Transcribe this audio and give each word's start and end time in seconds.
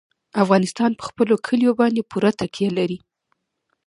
افغانستان 0.43 0.91
په 0.99 1.03
خپلو 1.09 1.33
کلیو 1.47 1.77
باندې 1.79 2.07
پوره 2.11 2.31
تکیه 2.39 2.69
لري. 2.77 2.97